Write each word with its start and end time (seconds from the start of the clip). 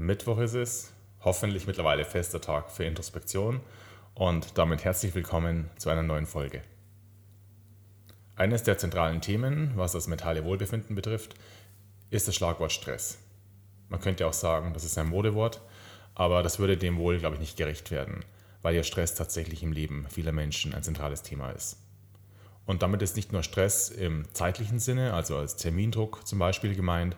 Mittwoch 0.00 0.38
ist 0.38 0.54
es, 0.54 0.92
hoffentlich 1.24 1.66
mittlerweile 1.66 2.04
fester 2.04 2.40
Tag 2.40 2.70
für 2.70 2.84
Introspektion 2.84 3.60
und 4.14 4.56
damit 4.56 4.84
herzlich 4.84 5.12
willkommen 5.16 5.70
zu 5.76 5.90
einer 5.90 6.04
neuen 6.04 6.26
Folge. 6.26 6.62
Eines 8.36 8.62
der 8.62 8.78
zentralen 8.78 9.20
Themen, 9.20 9.72
was 9.74 9.90
das 9.90 10.06
mentale 10.06 10.44
Wohlbefinden 10.44 10.94
betrifft, 10.94 11.34
ist 12.10 12.28
das 12.28 12.36
Schlagwort 12.36 12.70
Stress. 12.70 13.18
Man 13.88 13.98
könnte 13.98 14.28
auch 14.28 14.32
sagen, 14.32 14.72
das 14.72 14.84
ist 14.84 14.96
ein 14.98 15.08
Modewort, 15.08 15.60
aber 16.14 16.44
das 16.44 16.60
würde 16.60 16.76
dem 16.76 16.96
wohl, 16.96 17.18
glaube 17.18 17.34
ich, 17.34 17.40
nicht 17.40 17.56
gerecht 17.56 17.90
werden, 17.90 18.24
weil 18.62 18.76
ja 18.76 18.84
Stress 18.84 19.16
tatsächlich 19.16 19.64
im 19.64 19.72
Leben 19.72 20.06
vieler 20.08 20.30
Menschen 20.30 20.74
ein 20.74 20.84
zentrales 20.84 21.22
Thema 21.22 21.50
ist. 21.50 21.76
Und 22.66 22.82
damit 22.82 23.02
ist 23.02 23.16
nicht 23.16 23.32
nur 23.32 23.42
Stress 23.42 23.88
im 23.88 24.32
zeitlichen 24.32 24.78
Sinne, 24.78 25.12
also 25.12 25.38
als 25.38 25.56
Termindruck 25.56 26.24
zum 26.24 26.38
Beispiel 26.38 26.76
gemeint, 26.76 27.16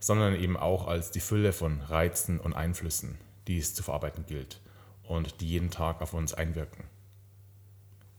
sondern 0.00 0.34
eben 0.34 0.56
auch 0.56 0.86
als 0.86 1.10
die 1.10 1.20
Fülle 1.20 1.52
von 1.52 1.80
Reizen 1.80 2.38
und 2.40 2.54
Einflüssen, 2.54 3.18
die 3.46 3.58
es 3.58 3.74
zu 3.74 3.82
verarbeiten 3.82 4.26
gilt 4.26 4.60
und 5.02 5.40
die 5.40 5.48
jeden 5.48 5.70
Tag 5.70 6.02
auf 6.02 6.14
uns 6.14 6.34
einwirken. 6.34 6.84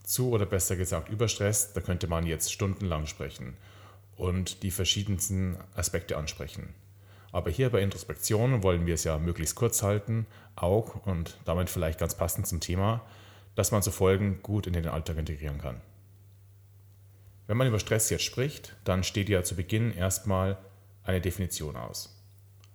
Zu 0.03 0.31
oder 0.31 0.45
besser 0.45 0.75
gesagt 0.75 1.09
über 1.09 1.27
Stress, 1.27 1.73
da 1.73 1.81
könnte 1.81 2.07
man 2.07 2.25
jetzt 2.25 2.51
stundenlang 2.51 3.05
sprechen 3.05 3.55
und 4.15 4.63
die 4.63 4.71
verschiedensten 4.71 5.57
Aspekte 5.75 6.17
ansprechen. 6.17 6.73
Aber 7.31 7.51
hier 7.51 7.69
bei 7.69 7.81
Introspektion 7.81 8.63
wollen 8.63 8.87
wir 8.87 8.95
es 8.95 9.03
ja 9.03 9.19
möglichst 9.19 9.55
kurz 9.55 9.83
halten, 9.83 10.25
auch 10.55 11.05
und 11.05 11.37
damit 11.45 11.69
vielleicht 11.69 11.99
ganz 11.99 12.15
passend 12.15 12.47
zum 12.47 12.59
Thema, 12.59 13.05
dass 13.55 13.71
man 13.71 13.83
so 13.83 13.91
Folgen 13.91 14.41
gut 14.41 14.65
in 14.67 14.73
den 14.73 14.87
Alltag 14.87 15.17
integrieren 15.17 15.59
kann. 15.59 15.79
Wenn 17.45 17.57
man 17.57 17.67
über 17.67 17.79
Stress 17.79 18.09
jetzt 18.09 18.23
spricht, 18.23 18.75
dann 18.83 19.03
steht 19.03 19.29
ja 19.29 19.43
zu 19.43 19.55
Beginn 19.55 19.91
erstmal 19.93 20.57
eine 21.09 21.21
Definition 21.21 21.75
aus. 21.75 22.15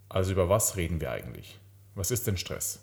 Also 0.08 0.32
über 0.32 0.48
was 0.48 0.76
reden 0.76 1.00
wir 1.00 1.10
eigentlich? 1.10 1.58
Was 1.94 2.10
ist 2.10 2.26
denn 2.26 2.36
Stress? 2.36 2.80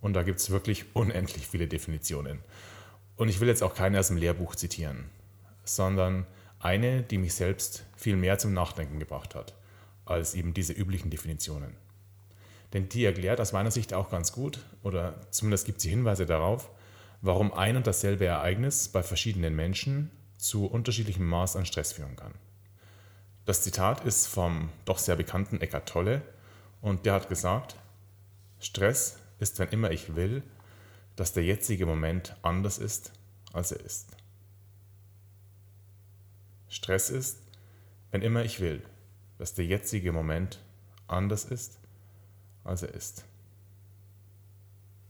Und 0.00 0.12
da 0.12 0.22
gibt 0.22 0.38
es 0.38 0.50
wirklich 0.50 0.84
unendlich 0.94 1.46
viele 1.46 1.66
Definitionen. 1.66 2.40
Und 3.16 3.28
ich 3.28 3.40
will 3.40 3.48
jetzt 3.48 3.62
auch 3.62 3.74
keine 3.74 3.98
aus 3.98 4.08
dem 4.08 4.18
Lehrbuch 4.18 4.54
zitieren, 4.54 5.10
sondern 5.64 6.26
eine, 6.60 7.02
die 7.02 7.18
mich 7.18 7.34
selbst 7.34 7.84
viel 7.96 8.16
mehr 8.16 8.38
zum 8.38 8.52
Nachdenken 8.52 8.98
gebracht 8.98 9.34
hat, 9.34 9.54
als 10.04 10.34
eben 10.34 10.52
diese 10.52 10.74
üblichen 10.74 11.10
Definitionen. 11.10 11.74
Denn 12.72 12.88
die 12.88 13.04
erklärt 13.04 13.40
aus 13.40 13.52
meiner 13.52 13.70
Sicht 13.70 13.94
auch 13.94 14.10
ganz 14.10 14.32
gut, 14.32 14.58
oder 14.82 15.14
zumindest 15.30 15.64
gibt 15.64 15.80
sie 15.80 15.88
Hinweise 15.90 16.26
darauf, 16.26 16.70
warum 17.22 17.52
ein 17.54 17.76
und 17.76 17.86
dasselbe 17.86 18.26
Ereignis 18.26 18.88
bei 18.88 19.02
verschiedenen 19.02 19.56
Menschen 19.56 20.10
zu 20.36 20.66
unterschiedlichem 20.66 21.26
Maß 21.26 21.56
an 21.56 21.64
Stress 21.64 21.92
führen 21.92 22.16
kann. 22.16 22.34
Das 23.46 23.62
Zitat 23.62 24.04
ist 24.04 24.26
vom 24.26 24.70
doch 24.86 24.98
sehr 24.98 25.14
bekannten 25.14 25.60
Eckart 25.60 25.88
Tolle 25.88 26.20
und 26.80 27.06
der 27.06 27.12
hat 27.14 27.28
gesagt, 27.28 27.76
Stress 28.58 29.20
ist, 29.38 29.60
wenn 29.60 29.68
immer 29.68 29.92
ich 29.92 30.16
will, 30.16 30.42
dass 31.14 31.32
der 31.32 31.44
jetzige 31.44 31.86
Moment 31.86 32.34
anders 32.42 32.78
ist, 32.78 33.12
als 33.52 33.70
er 33.70 33.78
ist. 33.80 34.16
Stress 36.68 37.08
ist, 37.08 37.38
wenn 38.10 38.20
immer 38.20 38.42
ich 38.44 38.58
will, 38.58 38.82
dass 39.38 39.54
der 39.54 39.64
jetzige 39.64 40.10
Moment 40.10 40.60
anders 41.06 41.44
ist, 41.44 41.78
als 42.64 42.82
er 42.82 42.92
ist. 42.94 43.24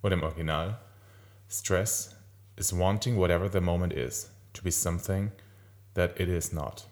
Oder 0.02 0.12
im 0.12 0.22
Original, 0.22 0.78
Stress 1.48 2.14
is 2.56 2.76
wanting 2.76 3.16
whatever 3.16 3.50
the 3.50 3.62
moment 3.62 3.94
is 3.94 4.30
to 4.52 4.62
be 4.62 4.70
something 4.70 5.32
that 5.94 6.20
it 6.20 6.28
is 6.28 6.52
not 6.52 6.86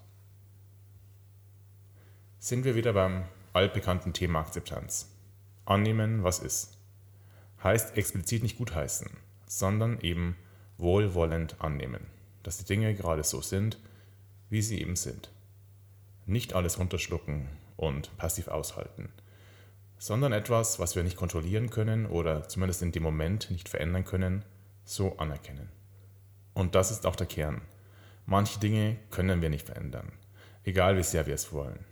sind 2.45 2.63
wir 2.63 2.75
wieder 2.75 2.93
beim 2.93 3.23
altbekannten 3.53 4.13
Thema 4.13 4.41
Akzeptanz. 4.41 5.09
Annehmen, 5.65 6.23
was 6.23 6.37
ist. 6.37 6.77
Heißt 7.63 7.97
explizit 7.97 8.43
nicht 8.43 8.59
gutheißen, 8.59 9.09
sondern 9.47 9.99
eben 10.01 10.35
wohlwollend 10.77 11.55
annehmen, 11.59 12.05
dass 12.43 12.59
die 12.59 12.65
Dinge 12.65 12.93
gerade 12.93 13.23
so 13.23 13.41
sind, 13.41 13.79
wie 14.51 14.61
sie 14.61 14.79
eben 14.79 14.95
sind. 14.95 15.31
Nicht 16.27 16.53
alles 16.53 16.77
runterschlucken 16.77 17.49
und 17.77 18.15
passiv 18.17 18.47
aushalten, 18.47 19.09
sondern 19.97 20.31
etwas, 20.31 20.77
was 20.77 20.95
wir 20.95 21.01
nicht 21.01 21.17
kontrollieren 21.17 21.71
können 21.71 22.05
oder 22.05 22.47
zumindest 22.47 22.83
in 22.83 22.91
dem 22.91 23.01
Moment 23.01 23.49
nicht 23.49 23.69
verändern 23.69 24.05
können, 24.05 24.45
so 24.83 25.17
anerkennen. 25.17 25.69
Und 26.53 26.75
das 26.75 26.91
ist 26.91 27.07
auch 27.07 27.15
der 27.15 27.25
Kern. 27.25 27.61
Manche 28.27 28.59
Dinge 28.59 28.97
können 29.09 29.41
wir 29.41 29.49
nicht 29.49 29.65
verändern, 29.65 30.11
egal 30.63 30.95
wie 30.95 31.03
sehr 31.03 31.25
wir 31.25 31.33
es 31.33 31.51
wollen. 31.51 31.83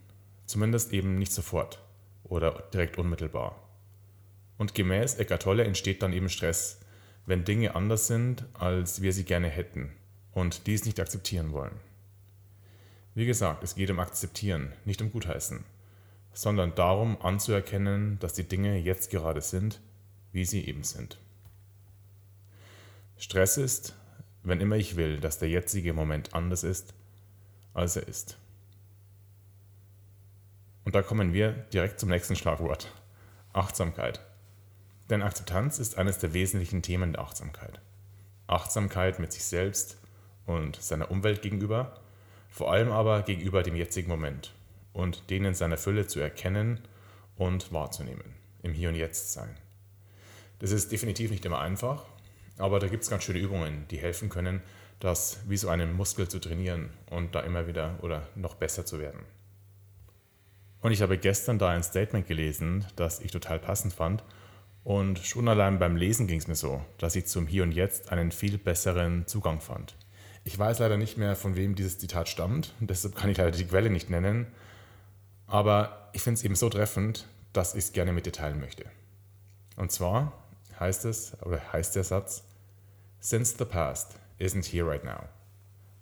Zumindest 0.46 0.94
eben 0.94 1.16
nicht 1.16 1.32
sofort 1.32 1.82
oder 2.24 2.64
direkt 2.74 2.98
unmittelbar. 2.98 3.60
Und 4.58 4.76
gemäß 4.76 5.16
Eckart 5.16 5.44
Tolle 5.44 5.64
entsteht 5.64 6.02
dann 6.02 6.14
eben 6.14 6.30
Stress, 6.30 6.80
wenn 7.26 7.46
Dinge 7.46 7.76
anders 7.76 8.08
sind, 8.08 8.46
als 8.54 9.02
wir 9.02 9.14
sie 9.14 9.24
gerne 9.24 9.48
hätten 9.48 9.92
und 10.32 10.68
dies 10.68 10.86
nicht 10.86 11.00
akzeptieren 11.00 11.52
wollen. 11.52 11.80
Wie 13.16 13.26
gesagt, 13.26 13.64
es 13.64 13.76
geht 13.76 13.92
um 13.92 14.00
Akzeptieren, 14.00 14.74
nicht 14.86 15.02
um 15.02 15.12
Gutheißen, 15.12 15.64
sondern 16.34 16.74
darum 16.76 17.22
anzuerkennen, 17.22 18.18
dass 18.20 18.34
die 18.34 18.48
Dinge 18.48 18.78
jetzt 18.78 19.12
gerade 19.12 19.42
sind, 19.42 19.80
wie 20.32 20.46
sie 20.46 20.66
eben 20.68 20.84
sind. 20.84 21.20
Stress 23.18 23.58
ist, 23.58 23.96
wenn 24.42 24.60
immer 24.60 24.76
ich 24.76 24.96
will, 24.96 25.20
dass 25.20 25.38
der 25.38 25.50
jetzige 25.50 25.94
Moment 25.94 26.34
anders 26.34 26.64
ist, 26.64 26.94
als 27.74 27.96
er 27.96 28.08
ist. 28.08 28.38
Und 30.86 30.96
da 30.96 31.02
kommen 31.02 31.34
wir 31.34 31.52
direkt 31.74 32.00
zum 32.00 32.10
nächsten 32.10 32.36
Schlagwort. 32.36 32.92
Achtsamkeit. 33.54 34.20
Denn 35.10 35.22
Akzeptanz 35.22 35.80
ist 35.80 35.98
eines 35.98 36.18
der 36.18 36.34
wesentlichen 36.34 36.82
Themen 36.82 37.14
der 37.14 37.22
Achtsamkeit. 37.22 37.80
Achtsamkeit 38.48 39.20
mit 39.20 39.32
sich 39.32 39.44
selbst 39.44 39.98
und 40.46 40.82
seiner 40.82 41.12
Umwelt 41.12 41.42
gegenüber, 41.42 42.00
vor 42.50 42.72
allem 42.72 42.92
aber 42.92 43.24
gegenüber 43.24 43.64
dem 43.64 43.76
jetzigen 43.76 44.10
Moment 44.10 44.54
und 44.92 45.30
den 45.30 45.46
in 45.46 45.54
seiner 45.54 45.78
Fülle 45.78 46.08
zu 46.08 46.20
erkennen 46.20 46.80
und 47.36 47.72
wahrzunehmen, 47.72 48.36
im 48.62 48.74
Hier 48.74 48.90
und 48.90 48.96
Jetzt 48.96 49.34
sein. 49.34 49.56
Das 50.60 50.72
ist 50.72 50.92
definitiv 50.92 51.32
nicht 51.32 51.46
immer 51.46 51.60
einfach, 51.60 52.06
aber 52.58 52.80
da 52.80 52.88
gibt 52.88 53.04
es 53.04 53.10
ganz 53.10 53.24
schöne 53.24 53.40
Übungen, 53.40 53.86
die 53.90 53.98
helfen 53.98 54.30
können, 54.30 54.62
das 55.00 55.40
wie 55.48 55.58
so 55.58 55.70
einen 55.70 55.94
Muskel 55.94 56.28
zu 56.28 56.40
trainieren 56.40 56.92
und 57.10 57.36
da 57.36 57.42
immer 57.42 57.68
wieder 57.68 57.98
oder 58.02 58.28
noch 58.36 58.56
besser 58.56 58.86
zu 58.86 59.00
werden. 59.00 59.20
Und 60.84 60.92
ich 60.92 61.02
habe 61.02 61.18
gestern 61.18 61.58
da 61.58 61.70
ein 61.70 61.82
Statement 61.82 62.28
gelesen, 62.28 62.86
das 62.98 63.22
ich 63.22 63.32
total 63.32 63.58
passend 63.58 63.94
fand. 63.94 64.22
Und 64.84 65.18
schon 65.20 65.48
allein 65.48 65.80
beim 65.80 65.96
Lesen 65.96 66.28
ging 66.28 66.40
es 66.40 66.50
mir 66.50 66.56
so, 66.56 66.84
dass 66.98 67.16
ich 67.16 67.26
zum 67.26 67.48
Hier 67.48 67.64
und 67.64 67.72
Jetzt 67.72 68.12
einen 68.12 68.34
viel 68.34 68.58
besseren 68.58 69.26
Zugang 69.26 69.62
fand. 69.62 69.96
Ich 70.44 70.60
weiß 70.60 70.80
leider 70.80 70.98
nicht 70.98 71.18
mehr, 71.18 71.38
von 71.38 71.56
wem 71.56 71.76
dieses 71.76 72.00
Zitat 72.00 72.28
stammt, 72.28 72.74
deshalb 72.82 73.16
kann 73.16 73.30
ich 73.30 73.38
leider 73.38 73.52
die 73.52 73.66
Quelle 73.66 73.90
nicht 73.90 74.10
nennen. 74.10 74.48
Aber 75.48 76.10
ich 76.12 76.22
finde 76.22 76.40
es 76.40 76.44
eben 76.44 76.56
so 76.56 76.70
treffend, 76.70 77.28
dass 77.54 77.76
ich 77.76 77.86
es 77.86 77.94
gerne 77.94 78.12
mit 78.12 78.26
dir 78.26 78.34
teilen 78.34 78.60
möchte. 78.60 78.84
Und 79.78 79.90
zwar 79.90 80.34
heißt 80.82 81.06
es, 81.06 81.42
oder 81.44 81.62
heißt 81.72 81.96
der 81.96 82.04
Satz, 82.04 82.44
Since 83.22 83.56
the 83.58 83.64
past 83.64 84.20
isn't 84.38 84.66
here 84.66 84.86
right 84.86 85.06
now, 85.06 85.30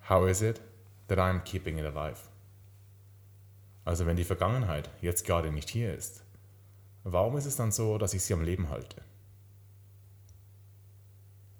how 0.09 0.27
is 0.27 0.41
it 0.41 0.59
that 1.07 1.19
I'm 1.19 1.43
keeping 1.43 1.77
it 1.77 1.85
alive? 1.85 2.30
Also 3.83 4.05
wenn 4.05 4.15
die 4.15 4.23
Vergangenheit 4.23 4.89
jetzt 5.01 5.25
gerade 5.25 5.51
nicht 5.51 5.69
hier 5.69 5.93
ist, 5.93 6.23
warum 7.03 7.37
ist 7.37 7.45
es 7.45 7.55
dann 7.55 7.71
so, 7.71 7.97
dass 7.97 8.13
ich 8.13 8.21
sie 8.21 8.33
am 8.33 8.43
Leben 8.43 8.69
halte? 8.69 9.01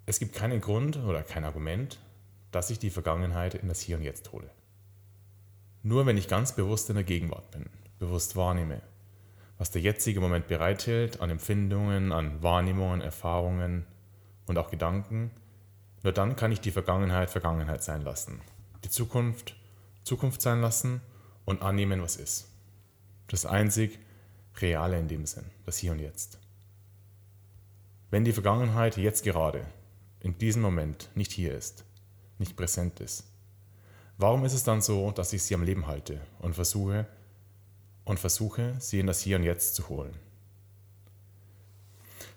Es 0.06 0.20
gibt 0.20 0.36
keinen 0.36 0.62
Grund 0.62 0.98
oder 0.98 1.24
kein 1.24 1.46
Argument, 1.46 2.00
dass 2.52 2.70
ich 2.70 2.80
die 2.80 2.90
Vergangenheit 2.90 3.56
in 3.56 3.68
das 3.68 3.80
Hier 3.80 3.98
und 3.98 4.04
Jetzt 4.04 4.32
hole. 4.32 4.50
Nur 5.84 6.06
wenn 6.06 6.18
ich 6.18 6.28
ganz 6.28 6.54
bewusst 6.54 6.90
in 6.90 6.96
der 6.96 7.04
Gegenwart 7.04 7.50
bin, 7.52 7.66
bewusst 7.98 8.36
wahrnehme, 8.36 8.82
was 9.58 9.72
der 9.72 9.82
jetzige 9.82 10.20
Moment 10.20 10.48
bereithält 10.48 11.22
an 11.22 11.30
Empfindungen, 11.30 12.12
an 12.12 12.44
Wahrnehmungen, 12.44 13.02
Erfahrungen 13.02 13.86
und 14.48 14.58
auch 14.58 14.70
Gedanken, 14.70 15.32
nur 16.04 16.14
dann 16.14 16.36
kann 16.36 16.52
ich 16.52 16.60
die 16.60 16.72
Vergangenheit 16.72 17.30
Vergangenheit 17.30 17.84
sein 17.84 18.02
lassen, 18.02 18.42
die 18.84 18.90
Zukunft 18.90 19.56
Zukunft 20.04 20.42
sein 20.42 20.62
lassen 20.62 21.00
und 21.52 21.62
annehmen, 21.62 22.02
was 22.02 22.16
ist. 22.16 22.48
Das 23.28 23.46
einzig 23.46 24.00
Reale 24.56 24.98
in 24.98 25.08
dem 25.08 25.26
Sinn, 25.26 25.46
das 25.66 25.78
Hier 25.78 25.92
und 25.92 26.00
Jetzt. 26.00 26.40
Wenn 28.10 28.26
die 28.26 28.34
Vergangenheit 28.34 28.98
jetzt 28.98 29.24
gerade, 29.24 29.66
in 30.20 30.38
diesem 30.38 30.62
Moment 30.62 31.10
nicht 31.16 31.32
hier 31.32 31.56
ist, 31.56 31.86
nicht 32.40 32.58
präsent 32.58 33.00
ist, 33.00 33.24
warum 34.18 34.44
ist 34.44 34.54
es 34.54 34.64
dann 34.64 34.82
so, 34.82 35.12
dass 35.12 35.34
ich 35.34 35.44
sie 35.44 35.56
am 35.56 35.64
Leben 35.64 35.88
halte 35.88 36.20
und 36.40 36.56
versuche 36.56 37.08
und 38.04 38.20
versuche, 38.20 38.76
sie 38.80 39.00
in 39.00 39.08
das 39.08 39.22
Hier 39.22 39.38
und 39.38 39.44
Jetzt 39.44 39.76
zu 39.76 39.88
holen? 39.88 40.14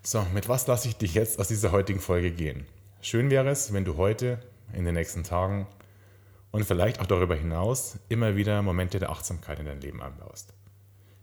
So, 0.03 0.23
mit 0.35 0.49
was 0.49 0.67
lasse 0.67 0.89
ich 0.89 0.97
dich 0.97 1.15
jetzt 1.15 1.41
aus 1.41 1.49
dieser 1.49 1.73
heutigen 1.73 2.01
Folge 2.01 2.31
gehen? 2.31 2.67
Schön 3.01 3.31
wäre 3.31 3.49
es, 3.49 3.73
wenn 3.73 3.85
du 3.85 3.97
heute, 3.97 4.39
in 4.73 4.85
den 4.85 4.95
nächsten 4.95 5.25
Tagen, 5.25 5.67
und 6.55 6.65
vielleicht 6.65 7.01
auch 7.01 7.07
darüber 7.07 7.35
hinaus 7.35 7.99
immer 8.09 8.37
wieder 8.37 8.63
Momente 8.63 9.01
der 9.01 9.11
Achtsamkeit 9.11 9.59
in 9.59 9.67
dein 9.67 9.81
Leben 9.81 10.01
einbaust. 10.01 10.55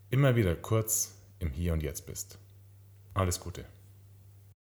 Immer 0.10 0.36
wieder 0.36 0.56
kurz 0.56 1.14
im 1.40 1.52
Hier 1.52 1.72
und 1.72 1.82
Jetzt 1.82 2.06
bist. 2.06 2.38
Alles 3.14 3.40
Gute. 3.40 3.64